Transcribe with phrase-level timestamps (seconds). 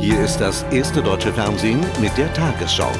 [0.00, 2.90] Hier ist das erste deutsche Fernsehen mit der Tagesschau.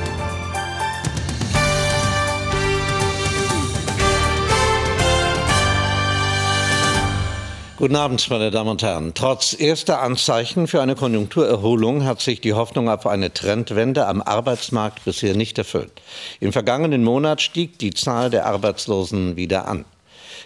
[7.78, 9.12] Guten Abend, meine Damen und Herren.
[9.14, 15.03] Trotz erster Anzeichen für eine Konjunkturerholung hat sich die Hoffnung auf eine Trendwende am Arbeitsmarkt
[15.07, 16.03] bisher nicht erfüllt.
[16.39, 19.87] Im vergangenen Monat stieg die Zahl der Arbeitslosen wieder an.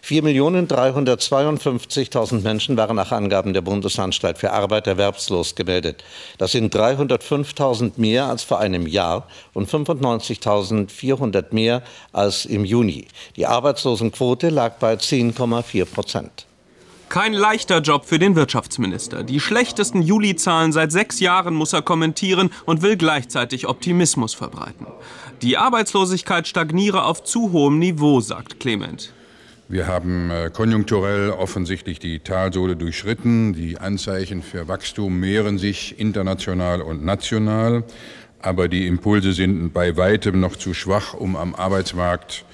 [0.04, 6.04] 4.352.000 Menschen waren nach Angaben der Bundesanstalt für Arbeit erwerbslos gemeldet.
[6.36, 13.06] Das sind 305.000 mehr als vor einem Jahr und 95.400 mehr als im Juni.
[13.36, 16.44] Die Arbeitslosenquote lag bei 10,4 Prozent.
[17.08, 19.22] Kein leichter Job für den Wirtschaftsminister.
[19.22, 24.86] Die schlechtesten Juli-Zahlen seit sechs Jahren muss er kommentieren und will gleichzeitig Optimismus verbreiten.
[25.40, 29.14] Die Arbeitslosigkeit stagniere auf zu hohem Niveau, sagt Clement.
[29.66, 33.54] Wir haben äh, konjunkturell offensichtlich die Talsohle durchschritten.
[33.54, 37.84] Die Anzeichen für Wachstum mehren sich international und national.
[38.40, 42.44] Aber die Impulse sind bei weitem noch zu schwach, um am Arbeitsmarkt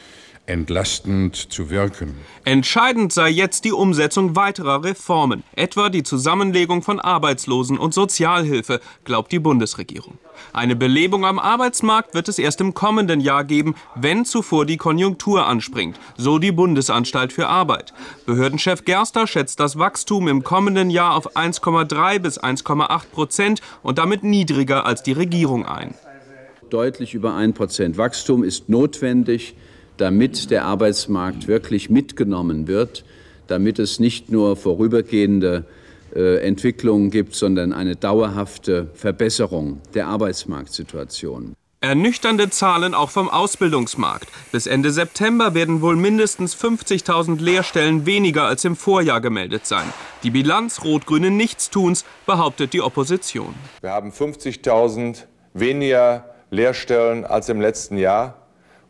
[0.50, 2.16] entlastend zu wirken.
[2.44, 9.30] Entscheidend sei jetzt die Umsetzung weiterer Reformen, etwa die Zusammenlegung von Arbeitslosen- und Sozialhilfe, glaubt
[9.30, 10.18] die Bundesregierung.
[10.52, 15.46] Eine Belebung am Arbeitsmarkt wird es erst im kommenden Jahr geben, wenn zuvor die Konjunktur
[15.46, 17.92] anspringt, so die Bundesanstalt für Arbeit.
[18.26, 24.24] Behördenchef Gerster schätzt das Wachstum im kommenden Jahr auf 1,3 bis 1,8 Prozent und damit
[24.24, 25.94] niedriger als die Regierung ein.
[26.70, 29.54] Deutlich über 1 Prozent Wachstum ist notwendig
[30.00, 33.04] damit der Arbeitsmarkt wirklich mitgenommen wird,
[33.46, 35.64] damit es nicht nur vorübergehende
[36.14, 41.54] äh, Entwicklungen gibt, sondern eine dauerhafte Verbesserung der Arbeitsmarktsituation.
[41.82, 44.28] Ernüchternde Zahlen auch vom Ausbildungsmarkt.
[44.52, 49.86] Bis Ende September werden wohl mindestens 50.000 Lehrstellen weniger als im Vorjahr gemeldet sein.
[50.22, 53.54] Die Bilanz rot-grünen Nichtstuns, behauptet die Opposition.
[53.80, 58.39] Wir haben 50.000 weniger Lehrstellen als im letzten Jahr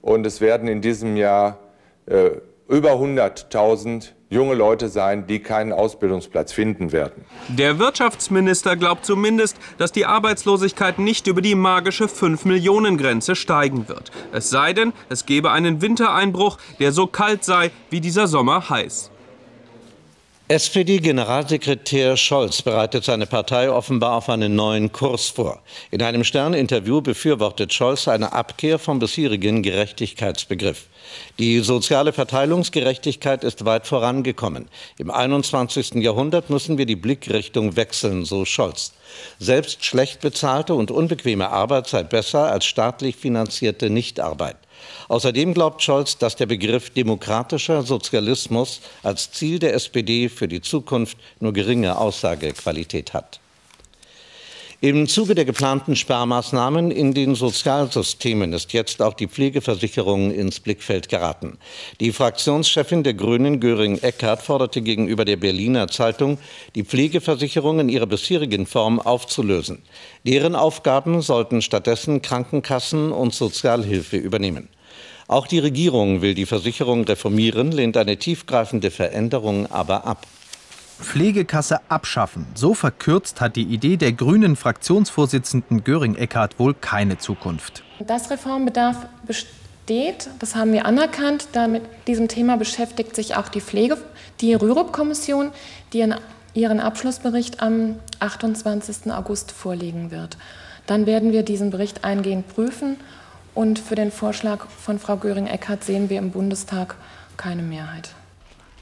[0.03, 1.59] und es werden in diesem Jahr
[2.07, 2.31] äh,
[2.69, 7.25] über 100.000 junge Leute sein, die keinen Ausbildungsplatz finden werden.
[7.49, 14.13] Der Wirtschaftsminister glaubt zumindest, dass die Arbeitslosigkeit nicht über die magische 5-Millionen-Grenze steigen wird.
[14.33, 19.11] Es sei denn, es gebe einen Wintereinbruch, der so kalt sei wie dieser Sommer heiß.
[20.51, 25.63] SPD-Generalsekretär Scholz bereitet seine Partei offenbar auf einen neuen Kurs vor.
[25.93, 30.89] In einem Stern-Interview befürwortet Scholz eine Abkehr vom bisherigen Gerechtigkeitsbegriff.
[31.39, 34.67] Die soziale Verteilungsgerechtigkeit ist weit vorangekommen.
[34.99, 35.95] Im 21.
[36.03, 38.95] Jahrhundert müssen wir die Blickrichtung wechseln, so Scholz.
[39.39, 44.57] Selbst schlecht bezahlte und unbequeme Arbeit sei besser als staatlich finanzierte Nichtarbeit.
[45.09, 51.17] Außerdem glaubt Scholz, dass der Begriff demokratischer Sozialismus als Ziel der SPD für die Zukunft
[51.41, 53.41] nur geringe Aussagequalität hat.
[54.83, 61.11] Im Zuge der geplanten Sparmaßnahmen in den Sozialsystemen ist jetzt auch die Pflegeversicherung ins Blickfeld
[61.11, 61.59] geraten.
[62.01, 66.39] Die Fraktionschefin der Grünen, Göring Eckhardt, forderte gegenüber der Berliner Zeitung,
[66.75, 69.83] die Pflegeversicherung in ihrer bisherigen Form aufzulösen.
[70.25, 74.71] Deren Aufgaben sollten stattdessen Krankenkassen und Sozialhilfe übernehmen.
[75.29, 80.27] Auch die Regierung will die Versicherung reformieren, lehnt eine tiefgreifende Veränderung aber ab.
[81.01, 82.47] Pflegekasse abschaffen.
[82.55, 87.83] So verkürzt hat die Idee der grünen Fraktionsvorsitzenden göring Eckhardt wohl keine Zukunft.
[87.99, 91.49] Das Reformbedarf besteht, das haben wir anerkannt.
[91.53, 93.99] Damit diesem Thema beschäftigt sich auch die Pflege,
[94.41, 95.51] die Rürup-Kommission,
[95.93, 96.07] die
[96.55, 99.13] ihren Abschlussbericht am 28.
[99.13, 100.37] August vorlegen wird.
[100.87, 102.97] Dann werden wir diesen Bericht eingehend prüfen
[103.55, 106.97] und für den Vorschlag von Frau Göring-Eckardt sehen wir im Bundestag
[107.37, 108.11] keine Mehrheit.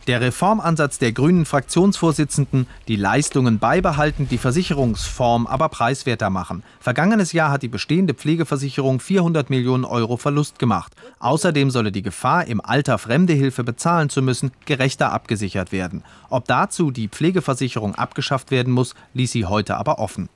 [0.09, 6.63] Der Reformansatz der grünen Fraktionsvorsitzenden, die Leistungen beibehalten, die Versicherungsform aber preiswerter machen.
[6.81, 10.95] Vergangenes Jahr hat die bestehende Pflegeversicherung 400 Millionen Euro Verlust gemacht.
[11.19, 16.03] Außerdem solle die Gefahr, im Alter fremde Hilfe bezahlen zu müssen, gerechter abgesichert werden.
[16.31, 20.31] Ob dazu die Pflegeversicherung abgeschafft werden muss, ließ sie heute aber offen.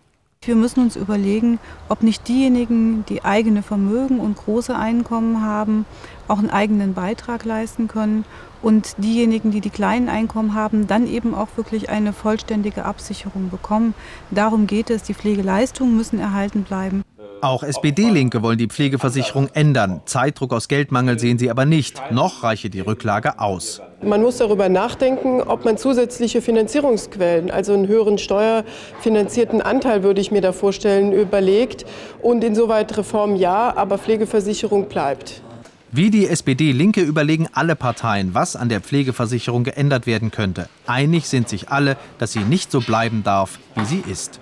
[0.45, 5.87] Wir müssen uns überlegen, ob nicht diejenigen, die eigene Vermögen und große Einkommen haben,
[6.27, 8.25] auch einen eigenen Beitrag leisten können
[8.61, 13.95] und diejenigen, die die kleinen Einkommen haben, dann eben auch wirklich eine vollständige Absicherung bekommen.
[14.33, 15.05] Darum geht es.
[15.05, 17.05] Die Pflegeleistungen müssen erhalten bleiben.
[17.43, 20.01] Auch SPD-Linke wollen die Pflegeversicherung ändern.
[20.05, 22.01] Zeitdruck aus Geldmangel sehen sie aber nicht.
[22.13, 23.81] Noch reiche die Rücklage aus.
[24.01, 30.31] Man muss darüber nachdenken, ob man zusätzliche Finanzierungsquellen, also einen höheren steuerfinanzierten Anteil, würde ich
[30.31, 31.85] mir da vorstellen, überlegt.
[32.21, 35.43] Und insoweit Reform ja, aber Pflegeversicherung bleibt.
[35.91, 40.69] Wie die SPD-Linke überlegen alle Parteien, was an der Pflegeversicherung geändert werden könnte.
[40.87, 44.39] Einig sind sich alle, dass sie nicht so bleiben darf, wie sie ist.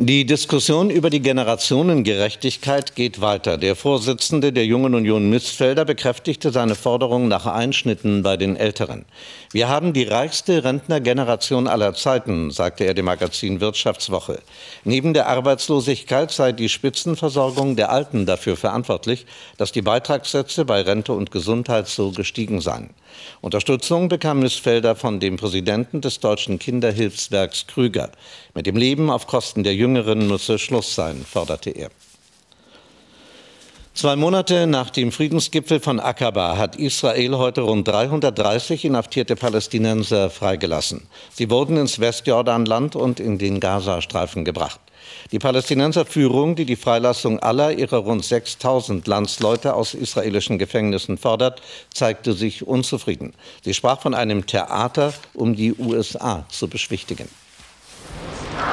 [0.00, 3.58] Die Diskussion über die Generationengerechtigkeit geht weiter.
[3.58, 9.06] Der Vorsitzende der Jungen Union Mistfelder bekräftigte seine Forderung nach Einschnitten bei den Älteren.
[9.50, 14.38] Wir haben die reichste Rentnergeneration aller Zeiten, sagte er dem Magazin Wirtschaftswoche.
[14.84, 21.12] Neben der Arbeitslosigkeit sei die Spitzenversorgung der Alten dafür verantwortlich, dass die Beitragssätze bei Rente
[21.12, 22.90] und Gesundheit so gestiegen seien.
[23.40, 28.10] Unterstützung bekam Mistfelder von dem Präsidenten des Deutschen Kinderhilfswerks Krüger.
[28.54, 31.88] Mit dem Leben auf Kosten der Jüngeren müsse Schluss sein, forderte er.
[33.94, 41.06] Zwei Monate nach dem Friedensgipfel von Aqaba hat Israel heute rund 330 inhaftierte Palästinenser freigelassen.
[41.32, 44.78] Sie wurden ins Westjordanland und in den Gazastreifen gebracht.
[45.32, 51.62] Die Palästinenserführung, die die Freilassung aller ihrer rund 6000 Landsleute aus israelischen Gefängnissen fordert,
[51.92, 53.32] zeigte sich unzufrieden.
[53.64, 57.28] Sie sprach von einem Theater, um die USA zu beschwichtigen.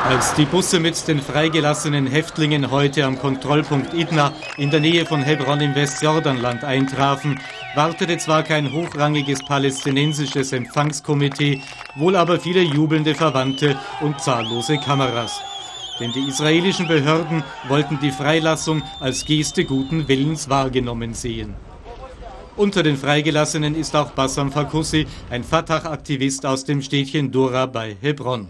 [0.06, 5.24] Als die Busse mit den freigelassenen Häftlingen heute am Kontrollpunkt Idna in der Nähe von
[5.24, 7.40] Hebron im Westjordanland eintrafen,
[7.74, 11.62] wartete zwar kein hochrangiges palästinensisches Empfangskomitee,
[11.96, 15.42] wohl aber viele jubelnde Verwandte und zahllose Kameras.
[16.00, 21.56] Denn die israelischen Behörden wollten die Freilassung als Geste guten Willens wahrgenommen sehen.
[22.58, 28.50] Unter den Freigelassenen ist auch Bassam Fakussi, ein Fatah-Aktivist aus dem Städtchen Dora bei Hebron.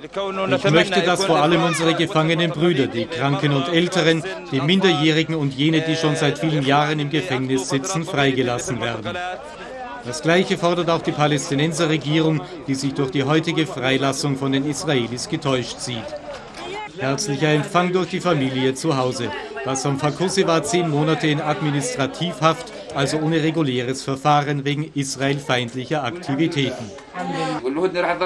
[0.00, 4.22] Ich möchte, dass vor allem unsere gefangenen Brüder, die Kranken und Älteren,
[4.52, 9.16] die Minderjährigen und jene, die schon seit vielen Jahren im Gefängnis sitzen, freigelassen werden.
[10.04, 15.28] Das Gleiche fordert auch die Palästinenserregierung, die sich durch die heutige Freilassung von den Israelis
[15.28, 16.04] getäuscht sieht.
[16.98, 19.30] Herzlicher Empfang durch die Familie zu Hause.
[19.64, 26.90] Bassam Fakussi war zehn Monate in Administrativhaft, also ohne reguläres Verfahren wegen israelfeindlicher Aktivitäten.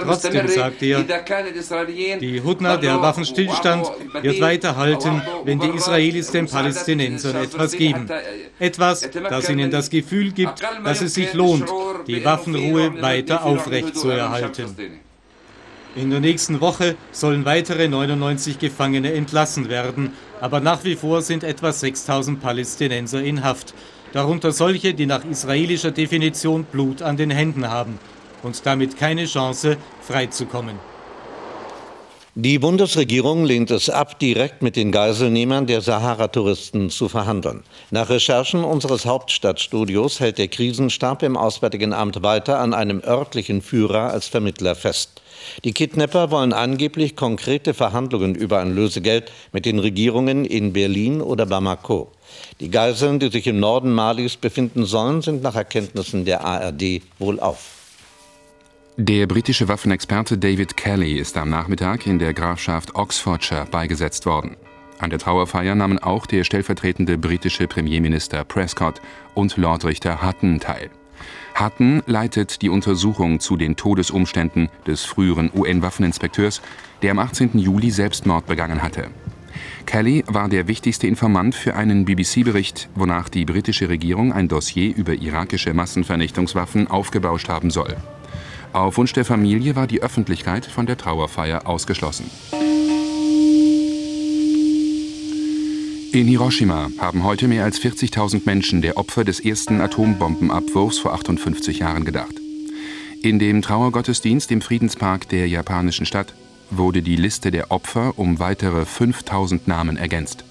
[0.03, 7.73] Trotzdem sagt er, die Hudna, der Waffenstillstand, wird weiterhalten, wenn die Israelis den Palästinensern etwas
[7.73, 8.09] geben.
[8.59, 11.69] Etwas, das ihnen das Gefühl gibt, dass es sich lohnt,
[12.07, 15.01] die Waffenruhe weiter aufrechtzuerhalten.
[15.95, 21.45] In der nächsten Woche sollen weitere 99 Gefangene entlassen werden, aber nach wie vor sind
[21.45, 23.75] etwa 6000 Palästinenser in Haft,
[24.13, 27.99] darunter solche, die nach israelischer Definition Blut an den Händen haben
[28.43, 30.77] und damit keine Chance, freizukommen.
[32.35, 37.63] Die Bundesregierung lehnt es ab, direkt mit den Geiselnehmern der Sahara-Touristen zu verhandeln.
[37.91, 44.11] Nach Recherchen unseres Hauptstadtstudios hält der Krisenstab im Auswärtigen Amt weiter an einem örtlichen Führer
[44.11, 45.21] als Vermittler fest.
[45.65, 51.45] Die Kidnapper wollen angeblich konkrete Verhandlungen über ein Lösegeld mit den Regierungen in Berlin oder
[51.45, 52.11] Bamako.
[52.61, 57.41] Die Geiseln, die sich im Norden Malis befinden sollen, sind nach Erkenntnissen der ARD wohl
[57.41, 57.83] auf.
[58.99, 64.57] Der britische Waffenexperte David Kelly ist am Nachmittag in der Grafschaft Oxfordshire beigesetzt worden.
[64.99, 69.01] An der Trauerfeier nahmen auch der stellvertretende britische Premierminister Prescott
[69.35, 70.91] und Lordrichter Hutton teil.
[71.59, 76.63] Hutton leitet die Untersuchung zu den Todesumständen des früheren UN-Waffeninspekteurs,
[77.03, 77.59] der am 18.
[77.59, 79.09] Juli Selbstmord begangen hatte.
[79.87, 85.15] Kelly war der wichtigste Informant für einen BBC-Bericht, wonach die britische Regierung ein Dossier über
[85.15, 87.97] irakische Massenvernichtungswaffen aufgebauscht haben soll.
[88.73, 92.31] Auf Wunsch der Familie war die Öffentlichkeit von der Trauerfeier ausgeschlossen.
[96.13, 101.79] In Hiroshima haben heute mehr als 40.000 Menschen der Opfer des ersten Atombombenabwurfs vor 58
[101.79, 102.35] Jahren gedacht.
[103.23, 106.35] In dem Trauergottesdienst im Friedenspark der japanischen Stadt
[106.77, 110.45] wurde die Liste der Opfer um weitere 5000 Namen ergänzt.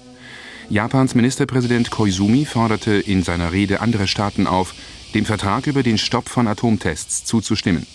[0.68, 4.74] Japans Ministerpräsident Koizumi forderte in seiner Rede andere Staaten auf,
[5.14, 7.86] dem Vertrag über den Stopp von Atomtests zuzustimmen.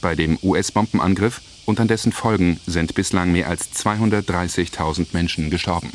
[0.00, 5.92] Bei dem US-Bombenangriff und an dessen Folgen sind bislang mehr als 230.000 Menschen gestorben.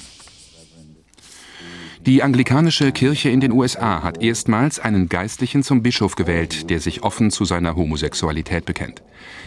[2.06, 7.02] Die anglikanische Kirche in den USA hat erstmals einen Geistlichen zum Bischof gewählt, der sich
[7.02, 9.02] offen zu seiner Homosexualität bekennt.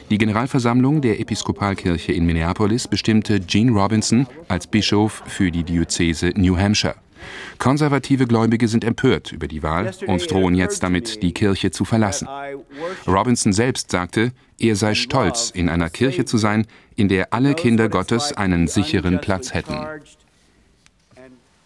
[0.08, 6.56] Die Generalversammlung der Episkopalkirche in Minneapolis bestimmte Gene Robinson als Bischof für die Diözese New
[6.56, 6.94] Hampshire.
[7.58, 12.26] Konservative Gläubige sind empört über die Wahl und drohen jetzt damit, die Kirche zu verlassen.
[13.06, 17.90] Robinson selbst sagte, er sei stolz, in einer Kirche zu sein, in der alle Kinder
[17.90, 19.76] Gottes einen sicheren Platz hätten.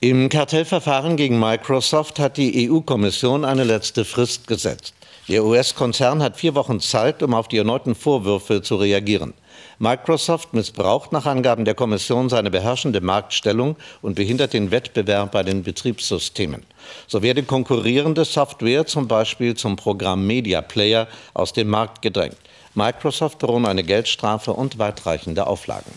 [0.02, 4.94] Im Kartellverfahren gegen Microsoft hat die EU-Kommission eine letzte Frist gesetzt.
[5.28, 9.34] Der US-Konzern hat vier Wochen Zeit, um auf die erneuten Vorwürfe zu reagieren.
[9.78, 15.64] Microsoft missbraucht nach Angaben der Kommission seine beherrschende Marktstellung und behindert den Wettbewerb bei den
[15.64, 16.62] Betriebssystemen.
[17.06, 22.38] So werde konkurrierende Software, zum Beispiel zum Programm Media Player, aus dem Markt gedrängt.
[22.74, 25.92] Microsoft drohen eine Geldstrafe und weitreichende Auflagen.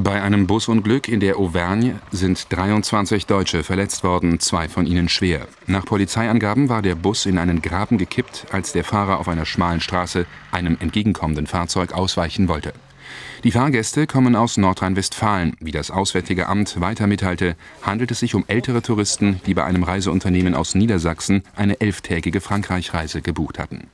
[0.00, 5.48] Bei einem Busunglück in der Auvergne sind 23 Deutsche verletzt worden, zwei von ihnen schwer.
[5.66, 9.80] Nach Polizeiangaben war der Bus in einen Graben gekippt, als der Fahrer auf einer schmalen
[9.80, 12.74] Straße einem entgegenkommenden Fahrzeug ausweichen wollte.
[13.42, 15.56] Die Fahrgäste kommen aus Nordrhein-Westfalen.
[15.58, 19.82] Wie das Auswärtige Amt weiter mitteilte, handelt es sich um ältere Touristen, die bei einem
[19.82, 23.88] Reiseunternehmen aus Niedersachsen eine elftägige Frankreichreise gebucht hatten.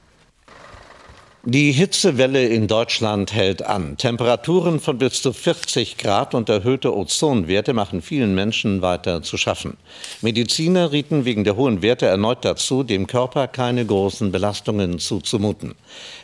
[1.46, 3.98] Die Hitzewelle in Deutschland hält an.
[3.98, 9.76] Temperaturen von bis zu 40 Grad und erhöhte Ozonwerte machen vielen Menschen weiter zu schaffen.
[10.22, 15.74] Mediziner rieten wegen der hohen Werte erneut dazu, dem Körper keine großen Belastungen zuzumuten.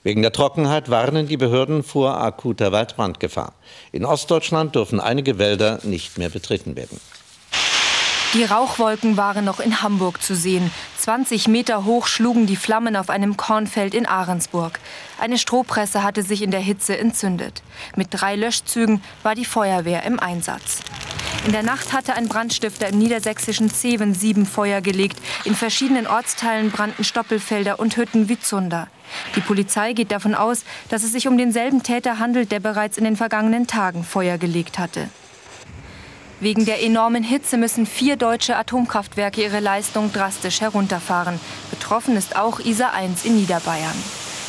[0.04, 3.52] Wegen der Trockenheit warnen die Behörden vor akuter Waldbrandgefahr.
[3.92, 6.98] In Ostdeutschland dürfen einige Wälder nicht mehr betreten werden.
[8.32, 10.70] Die Rauchwolken waren noch in Hamburg zu sehen.
[10.98, 14.78] 20 Meter hoch schlugen die Flammen auf einem Kornfeld in Ahrensburg.
[15.18, 17.64] Eine Strohpresse hatte sich in der Hitze entzündet.
[17.96, 20.78] Mit drei Löschzügen war die Feuerwehr im Einsatz.
[21.44, 25.18] In der Nacht hatte ein Brandstifter im niedersächsischen Zeven sieben Feuer gelegt.
[25.44, 28.86] In verschiedenen Ortsteilen brannten Stoppelfelder und Hütten wie Zunder.
[29.34, 33.02] Die Polizei geht davon aus, dass es sich um denselben Täter handelt, der bereits in
[33.02, 35.08] den vergangenen Tagen Feuer gelegt hatte.
[36.40, 41.38] Wegen der enormen Hitze müssen vier deutsche Atomkraftwerke ihre Leistung drastisch herunterfahren.
[41.70, 43.96] Betroffen ist auch Isar 1 in Niederbayern.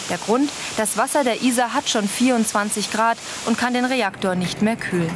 [0.09, 4.61] Der Grund, das Wasser der Isar hat schon 24 Grad und kann den Reaktor nicht
[4.61, 5.11] mehr kühlen.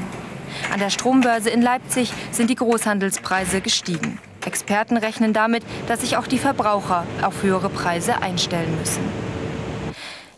[0.74, 4.20] An der Strombörse in Leipzig sind die Großhandelspreise gestiegen.
[4.46, 9.04] Experten rechnen damit, dass sich auch die Verbraucher auf höhere Preise einstellen müssen.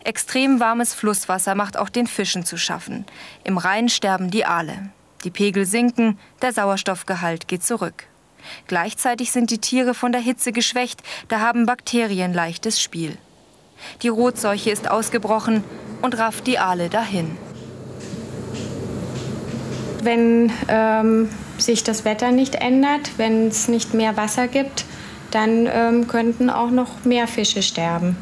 [0.03, 3.05] Extrem warmes Flusswasser macht auch den Fischen zu schaffen.
[3.43, 4.91] Im Rhein sterben die Aale.
[5.23, 8.05] Die Pegel sinken, der Sauerstoffgehalt geht zurück.
[8.67, 13.17] Gleichzeitig sind die Tiere von der Hitze geschwächt, da haben Bakterien leichtes Spiel.
[14.01, 15.63] Die Rotseuche ist ausgebrochen
[16.01, 17.37] und rafft die Aale dahin.
[20.01, 24.85] Wenn ähm, sich das Wetter nicht ändert, wenn es nicht mehr Wasser gibt,
[25.31, 28.15] dann ähm, könnten auch noch mehr Fische sterben.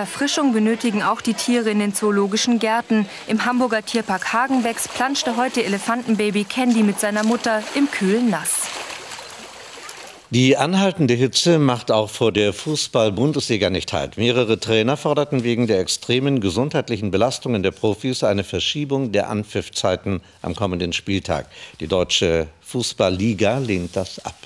[0.00, 3.06] Erfrischung benötigen auch die Tiere in den zoologischen Gärten.
[3.26, 8.62] Im Hamburger Tierpark Hagenbecks planschte heute Elefantenbaby Candy mit seiner Mutter im kühlen Nass.
[10.30, 14.16] Die anhaltende Hitze macht auch vor der Fußball-Bundesliga nicht halt.
[14.16, 20.54] Mehrere Trainer forderten wegen der extremen gesundheitlichen Belastungen der Profis eine Verschiebung der Anpfiffzeiten am
[20.54, 21.46] kommenden Spieltag.
[21.80, 24.36] Die deutsche Fußballliga lehnt das ab.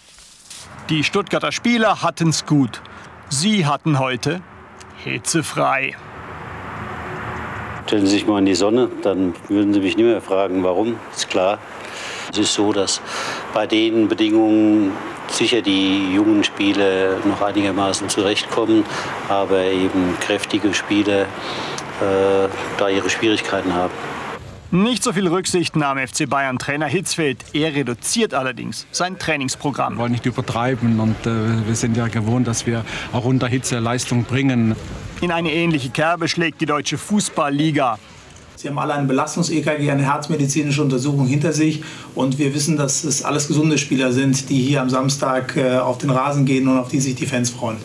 [0.91, 2.83] Die Stuttgarter Spieler hatten's gut.
[3.29, 4.43] Sie hatten heute
[5.05, 5.95] hitzefrei.
[7.87, 10.97] Stellen Sie sich mal in die Sonne, dann würden Sie mich nicht mehr fragen, warum.
[11.15, 11.59] Ist klar.
[12.33, 13.01] Es ist so, dass
[13.53, 14.93] bei den Bedingungen
[15.29, 18.85] sicher die jungen Spieler noch einigermaßen zurechtkommen,
[19.29, 23.93] aber eben kräftige Spieler äh, da ihre Schwierigkeiten haben.
[24.75, 27.39] Nicht so viel Rücksicht nahm FC Bayern Trainer Hitzfeld.
[27.53, 29.95] Er reduziert allerdings sein Trainingsprogramm.
[29.95, 33.79] Wir wollen nicht übertreiben und äh, wir sind ja gewohnt, dass wir auch unter Hitze
[33.79, 34.75] Leistung bringen.
[35.21, 38.01] In eine ähnliche Kerbe schlägt die deutsche Fußballliga.
[38.57, 41.85] Sie haben alle ein Belastungs-EKG, eine herzmedizinische Untersuchung hinter sich.
[42.17, 45.99] Und wir wissen, dass es alles gesunde Spieler sind, die hier am Samstag äh, auf
[45.99, 47.77] den Rasen gehen und auf die sich die Fans freuen.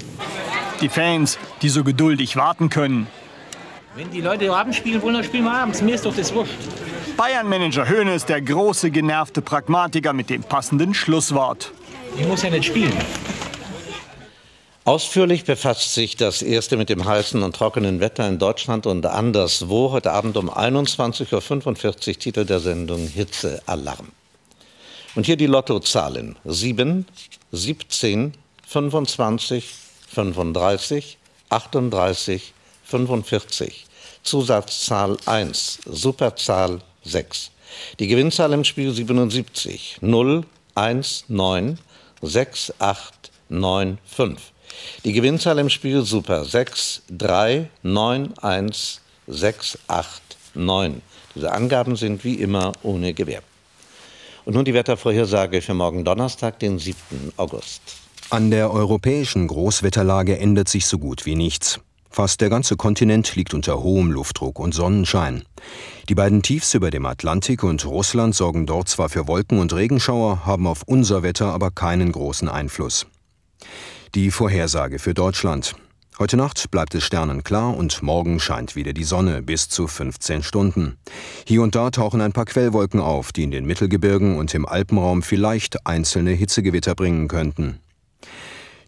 [0.81, 3.05] Die Fans, die so geduldig warten können.
[3.96, 5.81] Wenn die Leute abends spielen wollen, dann spielen wir abends.
[5.81, 6.53] Mir ist doch das wurscht.
[7.17, 11.72] Bayern-Manager Hoeneß, der große, genervte Pragmatiker mit dem passenden Schlusswort.
[12.15, 12.93] Ich muss ja nicht spielen.
[14.86, 19.91] Ausführlich befasst sich das erste mit dem heißen und trockenen Wetter in Deutschland und anderswo.
[19.91, 24.10] Heute Abend um 21.45 Uhr Titel der Sendung Hitzealarm.
[25.15, 26.36] Und hier die Lottozahlen.
[26.46, 27.08] 7,
[27.51, 28.34] 17,
[28.67, 29.74] 25,
[30.13, 31.17] 35,
[31.50, 32.53] 38,
[32.89, 33.86] 45.
[34.24, 37.51] Zusatzzahl 1, Superzahl 6.
[38.00, 40.43] Die Gewinnzahl im Spiel 77, 0,
[40.75, 41.79] 1, 9,
[42.22, 44.41] 6, 8, 9, 5.
[45.05, 50.22] Die Gewinnzahl im Spiel Super 6, 3, 9, 1, 6, 8,
[50.55, 51.01] 9.
[51.36, 53.41] Diese Angaben sind wie immer ohne Gewähr.
[54.46, 57.34] Und nun die Wettervorhersage für morgen Donnerstag, den 7.
[57.38, 57.81] August.
[58.31, 61.79] An der europäischen Großwetterlage ändert sich so gut wie nichts.
[62.09, 65.43] Fast der ganze Kontinent liegt unter hohem Luftdruck und Sonnenschein.
[66.09, 70.45] Die beiden Tiefs über dem Atlantik und Russland sorgen dort zwar für Wolken und Regenschauer,
[70.45, 73.05] haben auf unser Wetter aber keinen großen Einfluss.
[74.15, 75.75] Die Vorhersage für Deutschland.
[76.17, 80.97] Heute Nacht bleibt es sternenklar und morgen scheint wieder die Sonne bis zu 15 Stunden.
[81.45, 85.21] Hier und da tauchen ein paar Quellwolken auf, die in den Mittelgebirgen und im Alpenraum
[85.21, 87.79] vielleicht einzelne Hitzegewitter bringen könnten.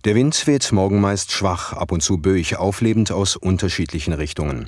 [0.03, 4.67] Der Wind weht morgen meist schwach, ab und zu böig auflebend aus unterschiedlichen Richtungen.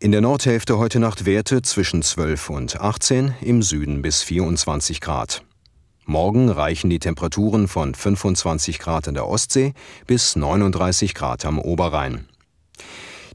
[0.00, 5.42] In der Nordhälfte heute Nacht Werte zwischen 12 und 18, im Süden bis 24 Grad.
[6.06, 9.74] Morgen reichen die Temperaturen von 25 Grad in der Ostsee
[10.06, 12.28] bis 39 Grad am Oberrhein.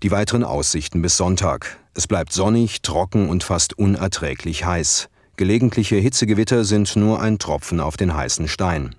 [0.01, 1.77] Die weiteren Aussichten bis Sonntag.
[1.93, 5.09] Es bleibt sonnig, trocken und fast unerträglich heiß.
[5.37, 8.95] Gelegentliche Hitzegewitter sind nur ein Tropfen auf den heißen Stein.